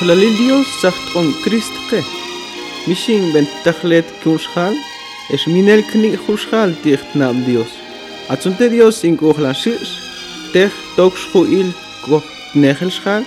Tlalidio 0.00 0.62
sagt 0.80 1.14
on 1.14 1.34
Christke. 1.44 2.02
Mishin 2.86 3.34
ben 3.34 3.46
Tachlet 3.64 4.06
Kunshal, 4.22 4.74
es 5.28 5.46
minel 5.46 5.82
kni 5.82 6.16
Kunshal 6.16 6.72
ticht 6.82 7.14
nam 7.14 7.44
Dios. 7.44 7.68
Atzunte 8.28 8.70
Dios 8.70 9.04
in 9.04 9.18
Kuchlan 9.18 9.54
Shish, 9.54 9.92
tech 10.54 10.72
tok 10.96 11.14
schuil 11.18 11.74
koch 12.06 12.24
Nechelshal, 12.54 13.26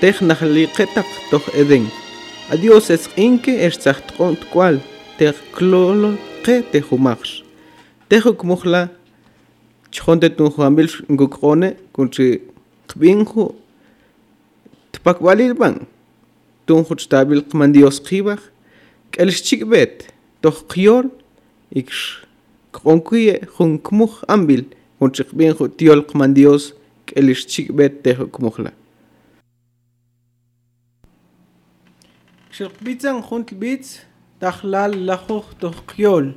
tech 0.00 0.22
nachliketak 0.22 1.04
toch 1.30 1.52
Eden. 1.54 1.90
A 2.50 2.56
Dios 2.56 2.88
es 2.88 3.10
inke 3.16 3.60
es 3.60 3.74
sagt 3.74 4.18
on 4.18 4.38
Tkwal, 4.40 4.80
tech 5.18 5.36
klol 5.52 6.16
ke 6.42 6.62
techumachs. 6.72 7.42
Techuk 8.08 8.42
Muchla, 8.42 8.88
chonte 9.92 10.30
tunjuambil 10.30 10.88
ngukrone, 11.10 11.76
kunchi 11.92 12.40
kbinju 12.88 13.52
Tpak 15.00 15.22
walil 15.24 15.54
bang. 15.56 15.86
Tun 16.66 16.84
hut 16.84 17.00
stabil 17.00 17.40
qmandios 17.40 18.00
qibaj. 18.04 18.42
K'elx 19.12 19.40
chikbet. 19.46 20.10
Toj 20.44 20.58
qyor. 20.68 21.08
Ikx. 21.72 22.20
K'onkuye 22.76 23.40
jun 23.56 23.78
kmuj 23.80 24.20
ambil. 24.28 24.66
Jun 25.00 25.14
chikbien 25.16 25.56
jut 25.56 25.78
tiol 25.80 26.04
qmandios. 26.04 26.74
K'elx 27.08 27.48
chikbet 27.48 28.02
tejo 28.04 28.28
kmujla. 28.28 28.74
Xilqbitzan 32.52 33.24
jun 33.24 33.48
tlbitz. 33.48 34.02
Tajlal 34.36 35.00
lajuj 35.08 35.56
toj 35.64 35.80
qyol. 35.88 36.34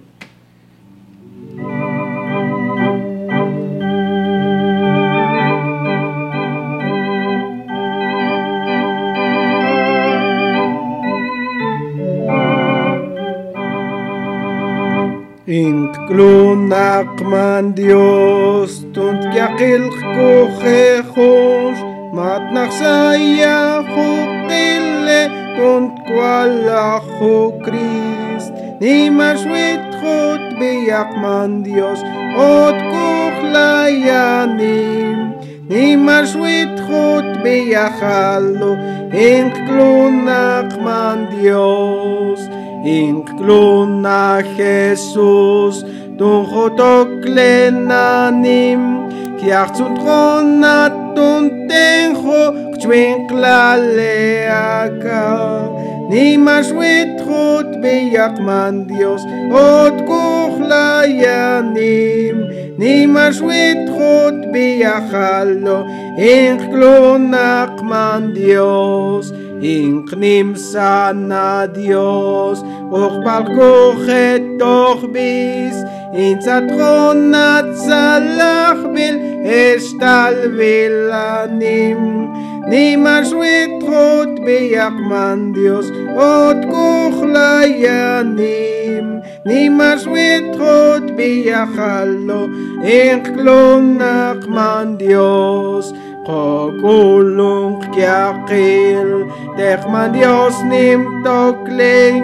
Inclunac 16.04 17.16
man 17.23 17.72
Dios 17.72 18.84
tunt 18.92 19.23
yakil 19.32 19.88
kujejos 19.88 21.80
mat 22.12 22.44
naxaya 22.52 23.80
jukile 23.88 25.31
tunt 25.56 25.96
kwala 26.04 27.00
Christ 27.64 28.52
ni 28.84 29.08
maswit 29.08 29.80
jut 30.04 30.44
biyak 30.59 31.16
man 31.24 31.64
Dios 31.64 32.04
ot 32.36 32.76
kuhlayanim. 32.92 34.20
Ni 35.72 35.96
maswit 35.96 36.84
jut 36.84 37.24
biyakalo 37.48 38.76
inclunac 39.08 40.68
man 40.84 41.31
Dios 41.31 42.44
Incluna 42.84 44.44
Jesús, 44.58 45.86
tu 46.17 46.44
jotoklenanim, 46.52 48.81
kiachtzun 49.40 49.94
tronatun 50.00 51.44
tenjo, 51.69 52.41
kchwinklaleaka. 52.75 55.24
Nimas 56.12 56.68
witchut 56.75 57.69
biyakman 57.81 58.75
Dios, 58.91 59.24
ot 59.50 59.96
kuchlayanim. 60.03 62.38
Nimas 62.78 63.38
witchut 63.40 64.52
biyakalo, 64.52 65.88
inclunak 66.19 67.80
man 67.81 68.34
Dios. 68.36 69.31
Inknim 69.63 70.57
sana 70.57 71.68
Dios, 71.68 72.63
och 72.91 73.24
balkohet 73.24 74.59
doch 74.59 75.13
bis, 75.13 75.75
in 76.13 76.41
zatronat 76.41 77.78
salach 77.78 78.84
bil, 78.94 79.19
estal 79.47 80.35
vilanim. 80.57 82.28
Nimas 82.68 83.31
witrot 83.31 84.40
beyakman 84.46 85.53
Dios, 85.53 85.91
ot 86.12 86.66
kuchlayanim. 86.68 89.22
Nimas 89.45 90.06
witrot 90.06 91.16
beyachalo, 91.16 92.50
inklonak 92.84 94.47
man 94.47 94.97
Dios. 94.97 95.94
Kokulung 96.24 97.84
kiakil, 99.56 99.58
tekman 99.58 100.14
Dios 100.14 100.62
nim 100.64 101.24
tokling, 101.24 102.24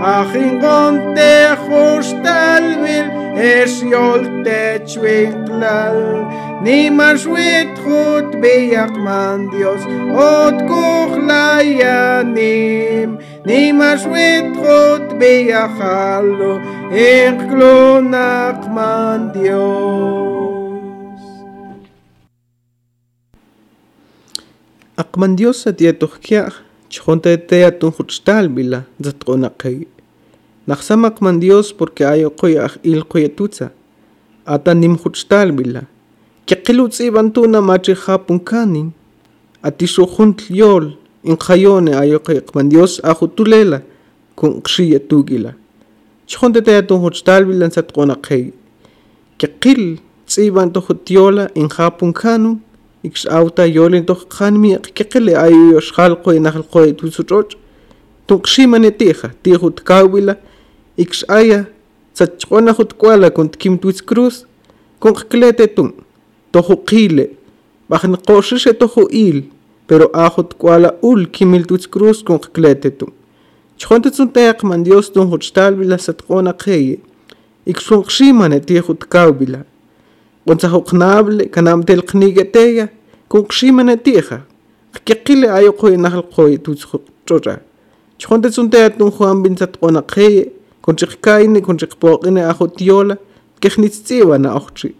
achin 0.00 0.60
gonte 0.60 1.56
justalvil, 1.68 3.10
es 3.36 3.82
yol 3.82 4.44
te 4.44 4.78
chwinklal, 4.86 6.26
nimas 6.62 7.26
wit 7.26 7.78
gut 7.84 8.32
beyakman 8.40 9.50
Dios, 9.50 9.80
ot 10.14 10.54
kuchlayanim, 10.68 13.18
nimas 13.44 14.06
wit 14.06 14.54
gut 14.56 15.18
beyachalo, 15.18 16.60
inklonak 16.92 18.68
man 18.72 19.32
Dios. 19.32 20.61
Akman 25.02 25.34
Dios 25.36 25.66
atiatuhkia 25.66 26.52
chjonta 26.88 27.30
ete 27.36 27.64
atun 27.66 27.90
juchtal 27.98 28.46
bila 28.48 28.84
zatqonaqay. 29.04 29.76
Naxsam 30.68 31.04
akman 31.04 31.40
Dios 31.40 31.72
porque 31.78 32.04
ayo 32.06 32.30
qoya 32.30 32.60
aj 32.66 32.74
il 32.84 33.02
qoya 33.10 33.28
tutza. 33.28 33.66
Ata 34.46 34.74
nim 34.74 34.94
juchtal 35.02 35.50
bila. 35.58 35.82
Keqilu 36.46 36.88
tzibantuna 36.88 37.60
machi 37.60 37.94
japun 37.94 38.38
kanin. 38.38 38.92
Atishu 39.62 40.06
juntl 40.06 40.54
yol 40.54 40.84
in 41.24 41.36
khayone 41.36 41.92
ayo 42.02 42.18
qoya 42.20 42.38
akman 42.38 42.68
Dios 42.68 43.00
ajutulela 43.02 43.82
kun 44.36 44.62
qshiya 44.62 45.00
tugila. 45.08 45.52
Chjonta 46.28 46.58
ete 46.60 46.76
atun 46.78 47.02
juchtal 47.02 47.42
bila 47.44 47.66
zatqonaqay. 47.74 48.52
Keqil 49.38 49.98
tzibantu 50.28 50.78
jutiola 50.86 51.50
in 51.56 51.68
japun 51.68 52.12
kanun. 52.12 52.60
ikx 53.04 53.26
awta 53.26 53.66
yolin 53.66 54.04
to 54.06 54.14
khanmi 54.14 54.76
qeqele 54.96 55.34
ayo 55.36 55.80
xalqo 55.80 56.32
inaqlqo 56.38 56.80
tusuchoch 56.98 57.56
tuqshimane 58.26 58.90
tija 58.98 59.28
tiju 59.42 59.70
tkawila 59.78 60.34
ikx 60.96 61.24
aya 61.28 61.64
tsachqona 62.14 62.72
jutkwala 62.78 63.30
kun 63.30 63.48
tkim 63.54 63.78
tuis 63.82 63.98
cruz 64.08 64.44
kun 65.00 65.14
qklete 65.18 65.66
tun 65.76 65.90
toju 66.52 66.76
qile 66.88 67.24
bajn 67.90 68.16
qoshishe 68.28 68.72
toju 68.80 69.08
il 69.26 69.38
pero 69.88 70.06
ajo 70.24 70.42
tkwala 70.50 70.94
ul 71.10 71.26
kimil 71.34 71.64
tuis 71.66 71.88
cruz 71.92 72.22
kun 72.26 72.38
qklete 72.44 72.90
tun 72.98 73.12
chjonte 73.80 74.10
tsunteq 74.14 74.62
man 74.68 74.84
dios 74.86 75.10
tun 75.14 75.30
juchtalbila 75.32 75.98
satqona 75.98 76.52
qeye 76.64 76.96
ikxunqshimane 77.66 78.58
tiju 78.68 78.94
tkawila 79.02 79.64
wansa 80.46 80.68
hoknable 80.68 81.48
kanam 81.54 81.84
telqniga 81.84 82.44
teya 82.44 82.88
kuqshimana 83.28 83.96
tija 83.96 84.38
qqiqili 84.94 85.46
ayuqoy 85.58 85.96
nahlqoy 85.96 86.58
tusjuq 86.64 87.04
chora 87.26 87.56
chjonte 88.18 88.48
sunte 88.56 88.78
atun 88.84 89.10
juan 89.16 89.42
binsat 89.42 89.72
qonaqey 89.80 90.34
kunchiqkaini 90.84 91.60
kunchiqpoqini 91.66 92.42
ajo 92.50 92.66
tiola 92.78 93.16
kejnitziwa 93.60 94.38
na 94.38 94.54
ochtri 94.60 94.94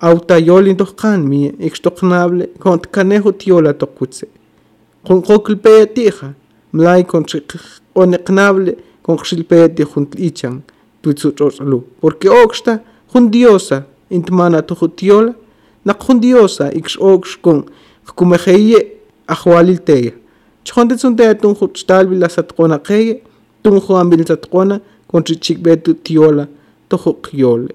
auta 0.00 0.40
doch 0.40 0.76
toqan 0.78 1.20
mi 1.30 1.52
ikxtoqnable 1.68 2.44
kontkanejo 2.62 3.32
tiola 3.32 3.72
toqutse 3.74 4.26
qonqoqlpeya 5.06 5.86
tija 5.94 6.34
mlay 6.72 7.02
konchiqoneqnable 7.12 8.72
konqxilpeya 9.02 9.68
tijun 9.76 10.06
ichan 10.28 10.62
tutsuchorlu 11.02 11.78
porque 12.00 12.28
oqxta 12.42 12.72
jun 13.12 13.30
diosa 13.32 13.84
intmana 14.10 14.62
tujutiola, 14.62 15.34
naqjundiosa 15.84 16.72
ixoxkun 16.72 17.64
qkumejeye 18.08 18.80
ahwalilteya. 19.28 20.12
Chjontetzuntea 20.64 21.34
tunju 21.34 21.68
chtalbi 21.74 22.16
la 22.16 22.28
satqonaqeye, 22.28 23.22
tunju 23.62 23.96
ambil 23.96 24.24
satqona 24.26 24.80
kontrichikbetu 25.10 25.94
tiola 26.04 26.46
tojo 26.88 27.12
qiole. 27.24 27.72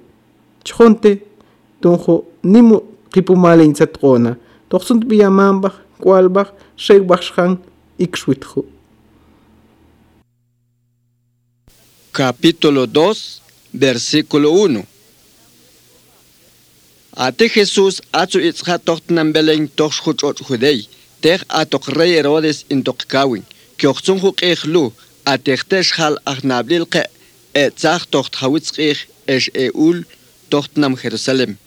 Chjonte 0.66 1.22
tunju 1.82 2.24
nimu 2.44 2.82
qipumale 3.14 3.64
insatqona, 3.66 4.36
toqsuntpiyamambaj, 4.70 5.74
kualbaj, 6.02 6.48
xekbajxjan 6.78 7.58
ixwitju. 8.00 8.66
Capítulo 12.12 12.86
2, 12.86 13.42
versículo 13.74 14.50
1 14.66 14.99
Ate 17.20 17.50
Jesús 17.50 17.96
atzu 18.14 18.40
itzha 18.40 18.78
tochtenam 18.80 19.34
beleng 19.36 19.68
toch 19.76 19.94
schutz 19.94 20.24
ot 20.24 20.40
judei, 20.48 20.88
tech 21.20 21.42
a 21.50 21.66
toch 21.66 21.90
rey 21.98 22.12
Herodes 22.16 22.64
in 22.70 22.82
toch 22.82 23.04
kawin, 23.12 23.44
kiochtzun 23.78 24.22
huk 24.24 24.40
eich 24.50 24.64
lu, 24.64 24.84
a 25.32 25.34
techtesh 25.38 25.92
hal 25.98 26.16
ach 26.24 26.40
nablilke, 26.50 27.04
e 27.62 27.64
zach 27.76 28.06
tocht 28.14 28.40
hawitz 28.40 28.72
eich 28.80 29.02
esh 29.36 29.50
e 29.64 29.66
ul 29.88 30.06
tochtenam 30.50 30.96
Jerusalem. 31.02 31.58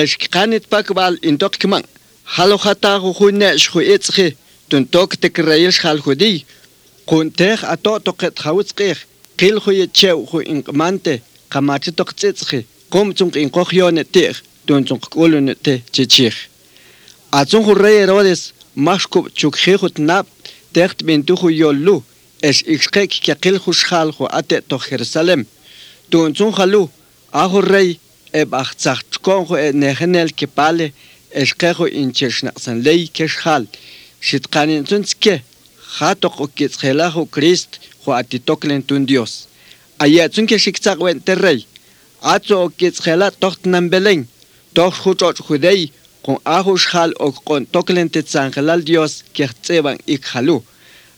Esh 0.00 0.18
kkanit 0.20 0.68
pakwal 0.68 1.16
in 1.28 1.38
toch 1.38 1.56
kman, 1.62 1.84
halo 2.36 2.58
hata 2.64 2.92
huchune 3.00 3.50
schu 3.56 3.80
itzchi, 3.94 4.36
tun 4.68 4.84
toch 4.84 5.16
tek 5.16 5.38
reyil 5.48 5.72
shal 5.72 5.98
judei, 6.04 6.44
kun 7.08 7.32
tech 7.32 7.64
a 7.64 7.76
to 7.84 7.96
toch 8.04 8.22
et 8.28 8.44
hawitz 8.44 8.76
eich, 8.76 9.00
kil 9.38 9.56
huye 9.64 9.88
chew 9.98 10.26
hu 10.28 10.44
in 10.52 10.60
kmante, 10.62 11.14
kamachitoch 11.48 12.12
tzitzchi, 12.12 12.66
kom 12.92 13.16
zum 13.16 13.32
in 13.32 13.48
kochjone 13.48 14.04
tech, 14.04 14.36
tunchunqk'ulu 14.68 15.38
te 15.64 15.74
chichij 15.94 16.36
atzun 17.30 17.64
ju 17.64 17.74
rey 17.74 17.98
Herodes 18.00 18.52
maxkub 18.74 19.28
chukjiju 19.34 19.88
tnab 19.96 20.26
teht 20.72 21.04
bintuju 21.04 21.50
yolu 21.50 22.02
es 22.40 22.62
ixqek 22.74 23.10
kyaqil 23.24 23.58
ju 23.64 23.72
xjal 23.72 24.12
ju 24.16 24.24
ate 24.30 24.60
to 24.68 24.78
Jerusalem. 24.78 25.44
Tunchun 26.10 26.52
jalu 26.56 26.88
aju 27.32 27.60
rey 27.60 27.98
eb 28.32 28.54
axtzaj 28.54 29.00
chkon 29.12 29.44
ju 29.48 29.56
e, 29.56 29.68
e 29.68 29.72
nejenel 29.72 30.32
kipale 30.32 30.92
esqeju 31.42 31.84
inchirxnaqsan 32.00 32.82
ley 32.86 33.08
kexjal 33.16 33.66
xitqanintzun 34.20 35.04
tzke 35.04 35.42
jatoq 35.98 36.40
ukitzjelaju 36.44 37.26
Krist 37.34 37.80
ju 38.04 38.12
atitoklen 38.12 38.82
tun 38.82 39.04
Dios. 39.04 39.48
Ayatzun 39.98 40.46
kexiktzaqwen 40.46 41.20
te 41.20 41.34
rey 41.34 41.66
atzo 42.20 42.64
ukitzjela 42.68 43.30
tohtnan 43.30 43.90
belén 43.92 44.24
Toj 44.78 44.94
judei, 45.48 45.90
con 46.22 46.38
ajush 46.44 46.86
jal 46.92 47.12
o 47.18 47.32
con 47.32 47.66
toklente 47.66 48.22
tzangelal 48.22 48.84
Dios 48.84 49.24
que 49.34 49.48
tzeban 49.62 49.98
ik 50.04 50.22
jalu. 50.32 50.62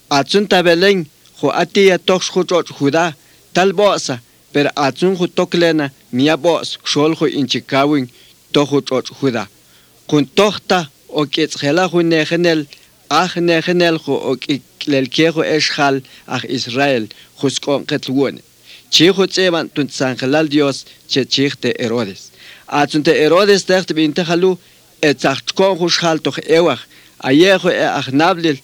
Atsun 0.08 0.46
tabelen, 0.46 1.04
jo 1.38 1.48
atia 1.62 1.98
toj 1.98 2.24
huchoch 2.32 2.72
judá, 2.78 3.12
tal 3.52 3.74
bosa, 3.74 4.16
per 4.52 4.66
atsun 4.74 5.14
ju 5.18 5.26
toklena, 5.28 5.90
mia 6.10 6.36
bos, 6.36 6.78
xol 6.90 7.12
ju 7.18 7.26
inchikawin, 7.38 8.08
toj 8.50 8.80
judá. 9.20 9.44
Con 10.06 10.24
o 11.08 11.26
que 11.26 11.46
tzgela 11.46 11.84
ju 11.92 12.00
negenel, 12.02 12.66
aj 13.10 13.32
negenel 13.48 14.00
o 14.06 14.36
que 14.36 14.62
lelkejo 14.86 15.42
eshal, 15.44 16.00
Israel, 16.48 17.04
juzcon 17.38 17.84
ketlwone. 17.84 18.40
Chijo 18.90 19.26
tun 19.74 19.86
tzangelal 19.86 20.48
Dios, 20.48 20.86
che 21.10 21.26
chichte 21.26 21.74
Atunte 22.70 23.12
Herodes 23.12 23.66
dachte 23.66 23.94
bintahalu 23.96 24.56
etzachtkonjush 25.02 25.98
haltoh 26.02 26.36
ewah 26.58 26.78
ayejo 27.28 27.70
e 27.70 27.86
ahnablil 28.00 28.58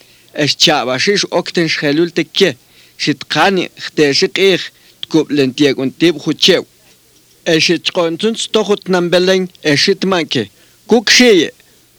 eschabashish 0.45 1.25
okten 1.39 1.67
shhelulte 1.69 2.23
ke 2.37 2.55
shitqani 3.03 3.65
hteshiqih 3.85 4.63
tkublentiek 5.03 5.77
un 5.83 5.91
tibhuchew. 5.91 6.63
Eschitqontuns 7.55 8.47
tohut 8.55 8.83
nambeleng 8.95 9.49
eschitmanke. 9.73 10.43
Kukshiye 10.91 11.51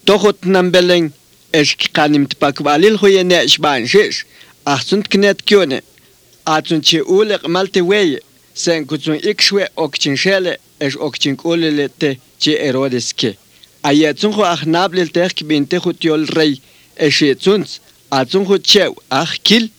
tohut 0.08 0.38
nambeleng 0.54 1.12
eschqanim 1.60 2.24
tpakvalil 2.32 2.96
huye 3.02 3.22
ne 3.30 3.38
shbanshish 3.52 4.24
ahtunt 4.64 5.06
knet 5.12 5.44
kyone. 5.48 5.82
Atun 6.54 6.80
che 6.80 7.04
uleq 7.16 7.42
malte 7.54 7.80
weye 7.90 8.18
sen 8.54 8.86
kutsun 8.88 9.20
ikshwe 9.30 9.68
okchinshele 9.76 10.56
es 10.78 10.96
ochincolelete 10.96 12.18
che 12.38 12.52
Herodes 12.64 13.14
que. 13.14 13.36
Ayatzunjo 13.82 14.42
ajnablel 14.44 15.10
tej 15.10 15.30
kibintejo 15.36 15.92
tiol 15.92 16.26
rey, 16.36 16.60
eshietzuns, 16.96 17.80
atzunjo 18.10 18.58
chew, 18.58 18.92
ajkil, 19.10 19.70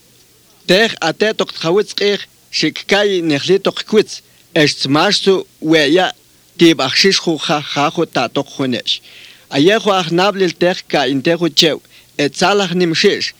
tej 0.66 0.90
ate 1.00 1.34
tok 1.38 1.52
tjawitz 1.52 1.92
kej, 1.98 2.20
shikkai 2.50 3.20
nehli 3.22 3.58
tok 3.60 3.84
kwitz, 3.90 4.22
eshtmashtu 4.54 5.44
weya 5.60 6.12
tibachshishjo 6.58 7.36
jajajo 7.46 8.04
tatok 8.14 8.48
junesh. 8.56 9.00
Ayajo 9.50 9.90
ajnablel 10.00 10.52
tej 10.62 10.78
ka 10.90 11.06
intejo 11.12 11.48
chew, 11.48 11.78
etzalaj 12.16 12.72
nimshish, 12.74 13.34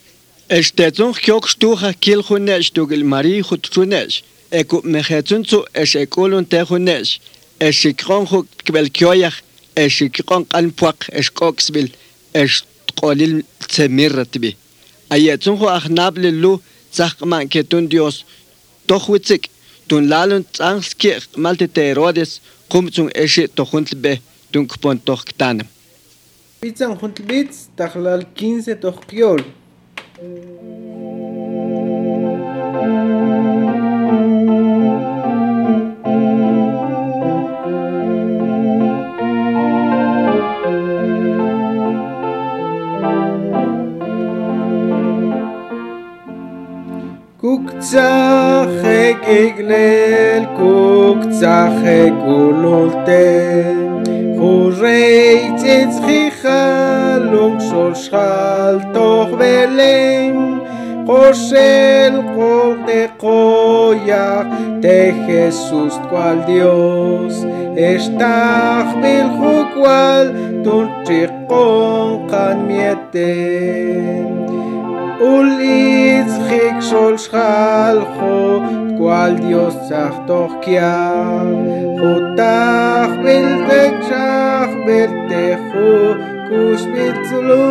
Eshtetzun 0.51 1.13
kyok 1.15 1.47
shtuja 1.47 1.93
kil 1.95 2.25
junesh, 2.27 2.73
tugil 2.75 3.05
mari 3.07 3.37
jutrunesh, 3.39 4.25
ekup 4.51 4.83
mehetzun 4.83 5.45
zu 5.47 5.61
es 5.73 5.95
ekulun 5.95 6.45
te 6.45 6.65
junesh. 6.67 7.21
es 7.60 7.76
shikron 7.82 8.26
ho 8.32 8.46
kbel 8.66 8.90
kyoyach 8.98 9.38
اشيكون 9.78 10.44
قلب 10.44 10.74
فوق 10.78 10.96
اشكوكسبل 11.10 11.90
اش 12.36 12.64
تقوليل 12.88 13.44
تمرت 13.70 14.38
بي 14.38 14.56
اياتون 15.12 15.58
خو 15.58 15.68
اخناب 15.68 16.18
للو 16.18 16.62
تسخ 16.92 17.24
ما 17.24 17.44
كتون 17.44 17.88
ديوس 17.88 18.26
توخوتسك 18.88 19.50
تون 19.90 20.08
لالون 20.08 20.44
تانسكي 20.52 21.20
مالتي 21.38 21.68
تيرودس 21.68 22.42
قمتون 22.70 23.10
اشي 23.16 23.48
توخنت 23.48 23.96
به 23.96 24.20
تون 24.54 24.68
كبون 24.68 25.04
توخ 25.04 25.24
كتانم 25.24 25.66
Pizzan 26.62 26.98
juntlbits 27.02 27.58
tahlal 27.78 28.22
15 28.36 29.44
Kuktzachek 47.41 49.23
eglel, 49.25 50.43
kuktzachek 50.59 52.19
ulolte, 52.29 53.29
Hurreit 54.37 55.65
etz 55.65 55.97
chichalung 56.05 57.57
sol 57.69 57.95
schal 57.95 58.77
toch 58.93 59.33
belem, 59.41 60.61
Hoshel 61.09 62.21
kol 62.37 62.77
de 62.85 63.09
koya, 63.17 64.29
te 64.83 64.99
Jesus 65.25 65.97
cual 66.11 66.45
Dios, 66.45 67.41
Estach 67.73 68.93
bilhu 69.01 69.55
cual, 69.73 70.29
tun 70.61 70.93
chikon 71.09 72.29
kan 72.29 72.69
mieten. 72.69 74.40
ulitzik 75.21 76.77
sol 76.91 77.15
shalcho 77.27 78.41
cual 78.99 79.33
Dios 79.37 79.77
sartorkia 79.89 80.97
Fotach 82.01 83.15
biltekshach 83.25 84.73
biltechu 84.87 85.91
kushbitzlu 86.49 87.69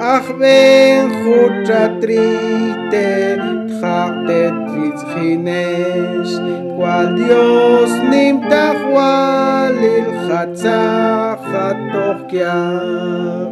אך 0.00 0.30
בן 0.30 1.08
חודשה 1.24 1.86
טריטה 2.00 3.42
תחרטט 3.68 4.54
לצחינש 4.76 6.30
כואל 6.76 7.14
דיוס 7.16 7.90
נמתח 8.10 8.74
וואל 8.92 9.74
ללחצה 9.80 11.34
חתוך 11.44 12.32
יב 12.32 13.50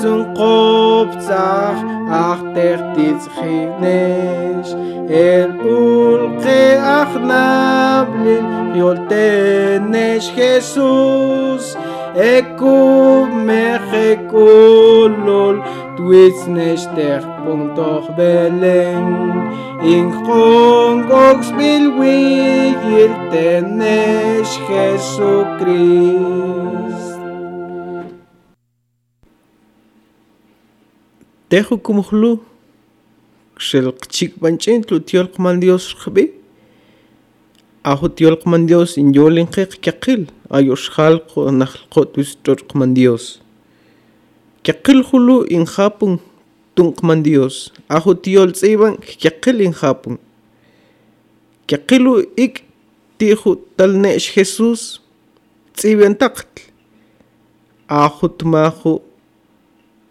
zum 0.00 0.34
Kopfzach, 0.34 1.80
ach 2.10 2.42
der 2.54 2.78
Titzchinesh, 2.94 4.72
el 5.08 5.50
ulke 5.60 6.78
ach 6.82 7.14
nablil, 7.30 8.46
yoltenesh 8.74 10.28
Jesus, 10.36 11.76
ekub 12.14 13.28
mechekulol, 13.48 14.76
twitznesh 15.96 16.86
der 16.96 17.22
puntoch 17.44 18.08
beleng, 18.16 19.12
in 19.82 20.06
chongogs 20.24 21.48
bilwi, 21.58 22.18
yiltenesh 22.90 24.54
Jesus 24.68 25.48
tejo 31.48 31.78
kumujlu 31.84 32.32
xel 33.66 33.88
qchikb'anch'in 34.02 34.84
tlu 34.86 35.00
tyol 35.08 35.28
qman 35.34 35.60
dios 35.62 35.84
rqb'i 35.96 36.26
ajo 37.90 38.08
tyol 38.16 38.36
qman 38.42 38.66
dios 38.68 38.96
inyoolin 39.02 39.48
qe 39.54 39.64
qyaqil 39.84 40.28
ayoxjal 40.56 41.16
naj 41.60 41.72
qotwis 41.94 42.36
ch'or 42.44 42.60
qman 42.70 42.94
dios 42.98 43.24
qyaqil 44.64 45.00
julu 45.08 45.36
injapun 45.56 46.18
tun 46.74 46.88
qman 46.98 47.22
dios 47.26 47.72
ajo 47.96 48.12
tyol 48.24 48.52
tz'iban 48.52 48.94
qyaqil 49.20 49.64
injapun 49.68 50.20
qyaqilu 51.68 52.14
ik 52.36 52.64
tiju 53.18 53.52
talne'x 53.76 54.24
jesús 54.34 55.00
tz'iban 55.76 56.14
taqtl 56.20 56.62
ajo 57.88 58.26
tmaju 58.38 58.92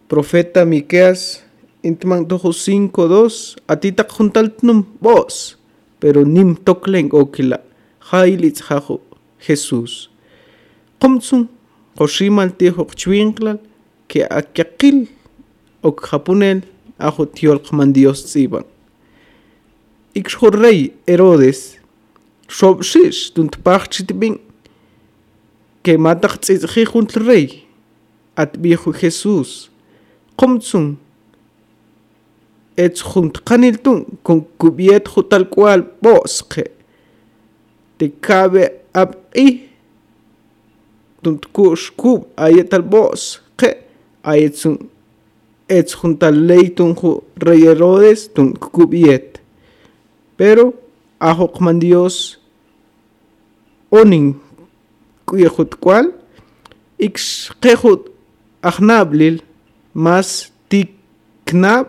profeta 0.07 0.65
Miqueas 0.65 1.43
intman 1.83 2.25
tojo 2.27 2.51
5:2 2.51 3.55
atitak 3.67 4.09
juntaltnum 4.11 4.85
vos 5.01 5.57
pero 5.99 6.23
nim 6.23 6.55
toklen 6.55 7.09
okila 7.11 7.59
jailitz 8.11 8.61
jajo 8.61 9.01
Jesús. 9.39 10.09
Qomtsun 10.99 11.49
qoshimal 11.97 12.51
tijo 12.57 12.85
chwinklal 12.95 13.59
que 14.07 14.23
akyaqil 14.23 15.07
ok 15.81 15.97
japunel 16.09 16.61
ajo 16.97 17.25
tiol 17.25 17.59
Dios 17.93 18.23
tsiban 18.25 18.65
ikshor 20.15 20.53
rey 20.57 20.93
Herodes 21.07 21.77
shobshish 22.47 23.33
tunt 23.33 23.57
pachchitbin 23.63 24.39
que 25.83 25.97
matak 25.97 26.39
tzizhi 26.41 26.85
juntl 26.85 27.19
rey 27.27 27.67
at 28.35 28.57
viejo 28.57 28.91
Jesús 28.93 29.69
qumtsun 30.39 30.87
etzujuntqaniltun 32.77 33.99
con 34.23 34.45
cubietju 34.59 35.23
tal 35.29 35.45
cual 35.53 35.81
bosque 36.01 36.63
te 37.97 38.05
cabe 38.25 38.63
ab'i 38.93 39.47
tuntkuxkub 41.23 42.29
ayetal 42.45 42.85
bosque 42.93 43.69
ayetsun 44.23 44.77
etzjuntaleitunju 45.77 47.11
rey 47.45 47.61
Herodes 47.67 48.29
tunkubiet 48.33 49.41
pero 50.37 50.73
ajoqman 51.19 51.79
Dios 51.81 52.37
onin 53.91 54.35
kuyejut 55.25 55.75
cual 55.81 56.13
ixqejut 56.99 58.07
ajnablil. 58.61 59.41
mas 60.05 60.51
ti 60.69 60.81
knab 61.49 61.87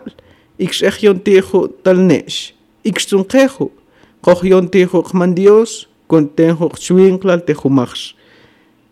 ixejyontijo 0.65 1.59
talnex 1.83 2.53
ixtunqejo 2.89 3.67
qojyontijo 4.25 4.99
qman 5.09 5.31
dios 5.37 5.85
contenjo 6.09 6.67
xwinqlal 6.83 7.41
tejumax 7.47 8.13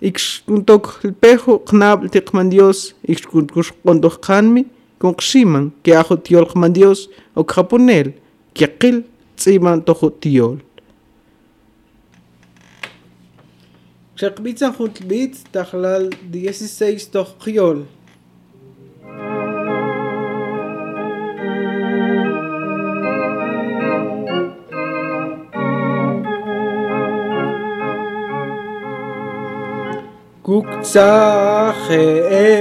ixkuntok 0.10 0.84
lpejo 1.10 1.58
qnabl 1.66 2.12
tiqman 2.14 2.52
dios 2.54 2.94
ixkunkuxqontoj 3.10 4.16
qanmi 4.28 4.64
konqximan 5.02 5.72
kiajo 5.84 6.16
tiol 6.26 6.46
qman 6.52 6.74
dios 6.78 7.10
okjaponel 7.42 8.14
kiaqil 8.54 9.02
tz'iman 9.38 9.82
tojo 9.88 10.14
tiol 10.22 10.62
Xaqbitza 14.18 14.72
Juntlbitz 14.74 15.44
tajlal 15.54 16.10
16 16.34 17.10
tojqiol 17.14 17.86
קצחי 30.48 31.04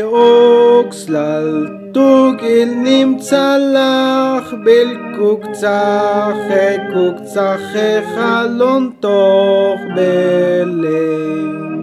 אוקסלל 0.02 1.68
תוגיל 1.92 2.74
נמצא 2.74 3.56
לך 3.58 4.54
בלקוקצחי 4.64 5.66
קוקצחי 6.94 8.02
חלון 8.14 8.90
תוך 9.00 9.80
בלם. 9.96 11.82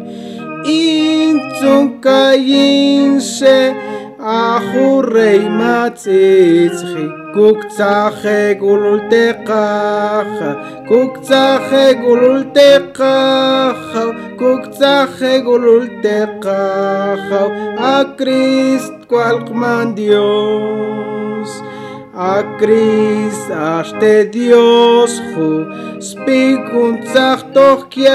אין 0.66 1.40
צונקאין 1.62 3.20
ש... 3.20 3.44
ახურეი 4.24 5.40
მაწიცხი 5.60 7.06
გუგძახე 7.36 8.42
გულულტეყახ 8.62 10.32
გუგძახე 10.90 11.86
გულულტეყახ 12.04 13.82
გუგძახე 14.42 15.34
გულულტეყახ 15.48 17.28
აკრისტ 17.98 18.96
კვალყმანდიოს 19.12 21.52
Ακρίς 22.16 23.50
αστε 23.80 24.24
διόσχου 24.24 25.66
σπίγουν 25.98 27.00
τσαχτόχ 27.00 27.88
κι 27.88 28.08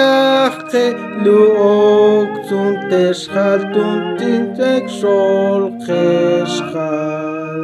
άχτε 0.45 0.95
λουόκτουν 1.25 2.88
τεσχαλτούν 2.88 4.17
την 4.17 4.55
τεξόλ 4.57 5.71
χεσχαλ 5.85 7.59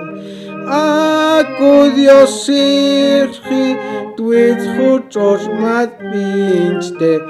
Ακού 1.39 1.95
διόσύρχη 1.95 3.77
του 4.17 4.33
ίτσχου 4.33 5.07
τσοσματ 5.09 5.91
πίνστε 6.11 7.21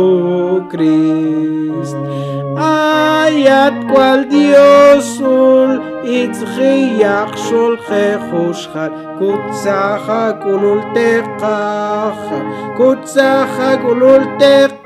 Ayat 2.58 3.76
cual 3.90 4.20
Diosul 4.26 5.72
Itzchiach 6.06 7.36
shol 7.46 7.74
chechushchal 7.86 8.92
Kutzacha 9.20 10.24
kulul 10.42 10.82
teqacha 10.96 12.40
Kutzacha 12.78 13.70
kulul 13.82 14.24
teqacha 14.40 14.85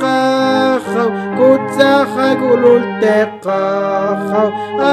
Kutzacha 1.80 2.30
kulul 2.40 2.84
teqacha 3.02 4.44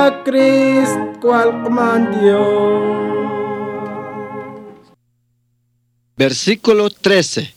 A 0.00 0.02
Christ 0.24 1.00
cual 1.22 1.50
qman 1.62 2.02
Dios 2.12 2.86
Versículo 6.18 6.88
13. 6.88 7.48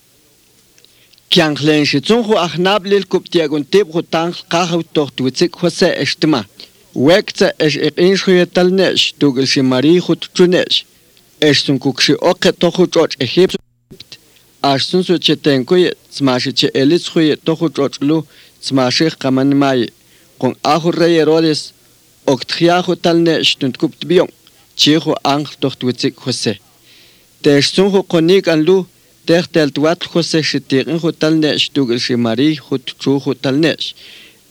Kian 1.29 1.53
hlen 1.61 1.85
shitzunhu 1.91 2.33
ahnablil 2.45 3.05
kuptiagun 3.11 3.63
tibhu 3.73 4.01
tang 4.13 4.33
kahaw 4.51 4.81
tuitsik 5.15 5.53
hose 5.61 5.89
estima. 6.03 6.41
Wekta 6.95 7.47
es 7.65 7.73
iqinshhuye 7.87 8.45
talnesh 8.55 9.13
tugil 9.19 9.45
shi 9.51 9.61
marihut 9.61 10.21
chunesh. 10.35 10.77
Eshtun 11.49 11.77
kukshi 11.83 12.13
oke 12.31 12.51
tohu 12.61 12.83
choch 12.93 13.13
Egypt. 13.25 14.09
Ashtun 14.71 15.01
su 15.07 15.15
che 15.25 15.35
tenkuye 15.35 15.89
tsmashi 16.13 16.51
che 16.59 16.67
elitshuye 16.81 17.35
tohu 17.45 17.69
choch 17.75 17.97
lu 18.01 18.17
smaxih 18.61 19.13
qaman 19.21 19.51
may 19.61 19.79
qon 20.39 20.53
ajo 20.73 20.91
rey 20.99 21.15
Herodes 21.19 21.61
oktjiajo 22.33 22.93
talne 23.03 23.35
xtuntkub 23.49 23.93
tbion 24.01 24.29
chijo 24.79 25.13
angel 25.33 25.55
tohtwitzik 25.61 26.15
José 26.23 26.53
texsunjo 27.43 28.01
qonik 28.11 28.47
anlu 28.53 28.77
tex 29.27 29.45
teltwatl 29.53 30.09
José 30.13 30.39
xitiqinjo 30.49 31.09
talne 31.21 31.51
xtugil 31.63 31.99
ximari 32.05 32.49
jutchujo 32.65 33.31
talnex 33.43 33.93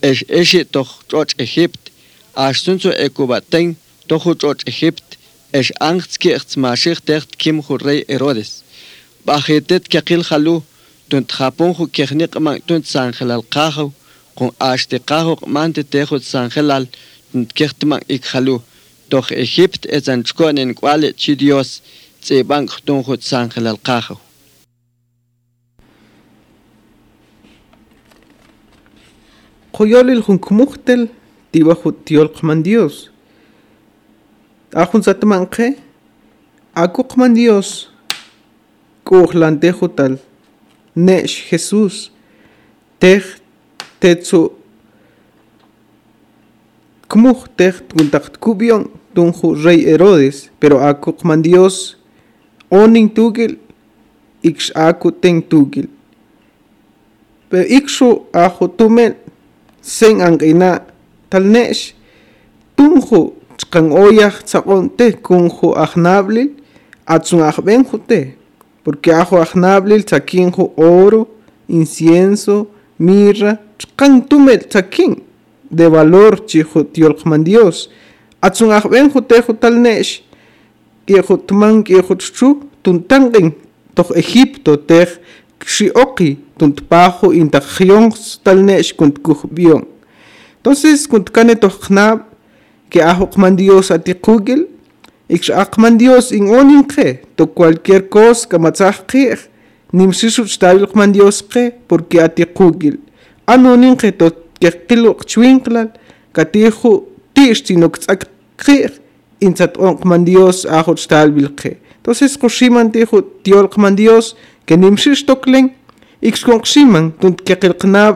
ex 0.08 0.18
exi 0.40 0.60
tohtzoch 0.74 1.32
Egipt 1.44 1.82
axsunso 2.46 2.90
ekubaten 3.06 3.76
tohtzoch 4.08 4.62
Egipt 4.70 5.08
ex 5.58 5.66
angtzkiq 5.90 6.42
smaxih 6.52 6.98
kim 7.06 7.22
kimjo 7.40 7.74
rey 7.86 8.00
Herodes 8.08 8.50
bajetet 9.26 9.84
kakil 9.92 10.22
halu 10.30 10.56
tunt 11.08 11.32
Japón 11.38 11.74
ju 11.76 11.84
kejniqman 11.96 12.60
tunt 12.66 12.86
sanjelal 12.92 13.42
qajaw 13.54 13.88
con 14.38 14.52
Ashtekajo 14.61 15.37
mante 15.47 15.83
tejo 15.83 16.21
San 16.21 16.49
Gelal, 16.49 16.87
Kirtman 17.54 18.00
Ikhalu, 18.07 18.61
doch 19.11 19.33
Ägypt 19.33 19.85
es 19.87 20.09
an 20.09 20.25
Schkonen 20.25 20.76
Quale 20.76 21.12
Chidios, 21.12 21.83
Zebank 22.23 22.71
Tunjo 22.87 23.16
San 23.21 23.49
Gelal 23.49 23.78
Kajo. 23.83 24.21
Koyol 29.73 30.11
il 30.11 30.23
Hunkmuchtel, 30.23 31.11
Tiba 31.50 31.75
Jutiol 31.75 32.28
Kmandios. 32.28 33.11
Ajun 34.73 35.02
Satmanke, 35.02 35.78
Aku 36.75 37.02
Kmandios, 37.02 37.90
Kuhlante 39.04 39.73
Jutal, 39.73 40.21
nech 40.95 41.50
Jesus, 41.50 42.12
Tech 43.00 43.25
tetsu. 44.00 44.52
Kmuj 47.09 47.49
tuntaq 47.88 48.37
kubion 48.38 48.88
rey 49.64 49.85
Herodes 49.88 50.50
pero 50.61 50.78
aku 50.78 51.12
qman 51.12 51.43
Dios 51.43 51.97
onin 52.71 53.09
tugil 53.09 53.59
ix 54.43 54.71
tugil. 55.49 55.88
Pero 57.49 57.64
ixu 57.64 58.28
ajo 58.33 58.69
tumel 58.69 59.17
sen 59.81 60.21
angina 60.21 60.85
talnesh 61.31 61.95
tunju 62.76 63.33
chqan 63.59 63.93
oyaj 63.93 64.45
tsaqonte 64.45 65.12
kunju 65.25 65.73
ajnablil 65.85 66.50
atsun 67.07 67.43
ajbenjute 67.43 68.37
porque 68.85 69.12
ajo 69.12 69.40
ajnablil 69.40 70.05
tsakinju 70.05 70.64
oro 70.76 71.26
incienso 71.69 72.69
mirra 72.99 73.59
kan 73.97 74.23
tumel 74.28 74.62
takin 74.68 75.16
de 75.70 75.87
valor 75.88 76.47
chi 76.47 76.64
tiolqman 76.92 77.44
Dios. 77.44 77.88
Atsun 78.40 78.70
ki 81.06 81.23
jutman 81.28 81.82
ki 81.82 82.02
jutchu 82.08 82.49
tuntanqin 82.82 83.52
toj 83.97 84.12
Egipto 84.23 84.76
tej 84.76 85.18
xioqi 85.64 86.37
tuntpajo 86.58 87.32
intajion 87.32 88.12
tal 88.44 88.61
nesh 88.68 88.92
kuntkujbion 88.99 89.82
entonces 90.58 91.06
kuntkane 91.11 91.54
tojqnab 91.56 92.18
que 92.90 93.00
ajokman 93.02 93.56
Dios 93.56 93.90
atikugil 93.90 94.66
ikxaqman 95.28 95.99
Dios 95.99 96.32
in 96.32 96.49
oninqe 96.61 97.20
to 97.37 97.47
cualquier 97.47 98.08
cosa 98.08 98.49
Dios 101.12 101.42
porque 101.88 102.20
atikugil 102.20 103.00
ano 103.55 103.71
ninqi 103.83 104.11
to 104.19 104.26
keqqilu 104.62 105.11
qchwinqlal 105.21 105.88
katiju 106.37 106.93
ti'x 107.35 107.59
sino 107.67 107.88
ktz'ak 107.95 108.21
qi' 108.62 108.90
intzat'on 109.47 109.95
qman 110.02 110.25
dios 110.28 110.67
ajo 110.78 110.93
chtal 111.02 111.28
bilqi 111.37 111.73
entonces 111.99 112.37
qoximan 112.43 112.91
tiju 112.93 113.19
tiol 113.45 113.67
qman 113.75 113.95
dios 114.00 114.34
kenimxix 114.67 115.25
toklen 115.28 115.67
ikxkon 116.28 116.61
qximan 116.65 117.04
tun 117.21 117.32
keqilqnab 117.47 118.15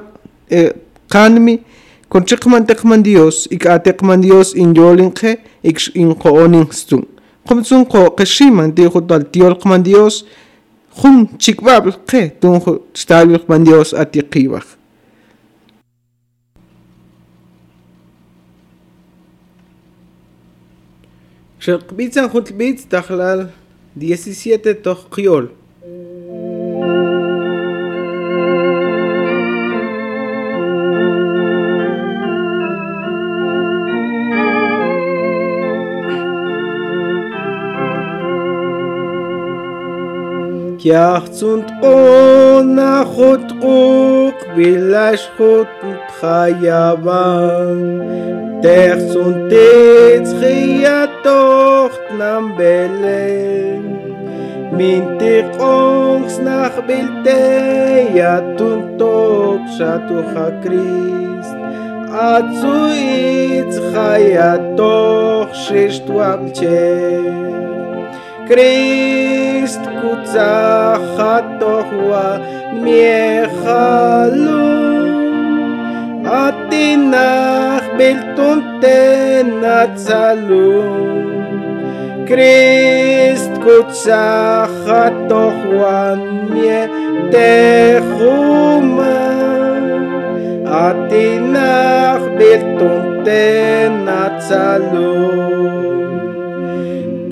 e, 0.50 0.58
qanmi 1.12 1.54
konchi 2.12 2.36
qman 2.42 2.66
te 2.68 2.74
qman 2.80 3.00
dios 3.08 3.46
ik'ate 3.56 3.92
qman 4.00 4.20
dios 4.26 4.48
inyolinqe 4.62 5.30
ikx 5.70 5.92
inqo'oninstun 6.02 7.02
qumtzun 7.46 7.82
qo 7.92 8.00
qeximan 8.18 8.74
tiju 8.76 9.00
tal 9.08 9.24
tiol 9.32 9.54
qman 9.62 9.82
dios 9.88 10.24
jun 10.98 11.16
chikb'ab'l 11.42 11.94
qe 12.10 12.22
tunju 12.40 12.72
chtal 12.94 13.38
qman 13.44 13.64
dios 13.64 13.94
atiqibaj. 14.02 14.81
כשהרביצה 21.62 22.28
חוטביץ 22.28 22.86
תכלל 22.88 23.46
17 24.00 24.74
תוך 24.82 25.06
קיול. 25.10 25.48
jachts 40.84 41.42
und 41.42 41.64
onach 41.82 43.16
und 43.16 43.52
uk 43.62 44.34
will 44.56 44.94
ich 45.12 45.30
hut 45.38 45.68
und 45.82 45.98
khayavan 46.20 47.80
derts 48.62 49.14
und 49.14 49.48
dets 49.48 50.34
khiatocht 50.40 52.04
nam 52.18 52.56
belen 52.56 53.82
min 54.76 55.18
tikongs 55.18 56.38
nach 56.38 56.76
bilte 56.88 57.40
ja 58.14 58.40
tun 58.56 58.80
tot 58.98 59.62
shatu 59.76 60.18
khrist 60.62 61.56
atzuit 62.30 63.72
khayatoch 63.92 65.52
shishtu 65.64 66.14
Christ 68.52 69.80
kutzahato 70.00 71.74
hua 71.88 72.24
miehalo 72.84 74.64
atinach 76.40 77.86
beltunte 77.96 78.98
natzalu 79.62 80.72
Christ 82.28 83.52
kutzahato 83.64 85.44
hua 85.62 86.00
mietehuma 86.52 87.64
atinach 90.84 92.24
beltunte 92.36 93.40
natzalu 94.04 95.91